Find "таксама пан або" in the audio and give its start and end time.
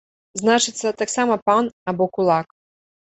1.01-2.07